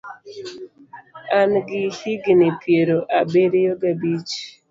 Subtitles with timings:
[1.39, 4.33] An gi higni piero abiriyo gabich.